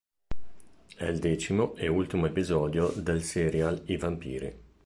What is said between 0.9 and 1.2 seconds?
È il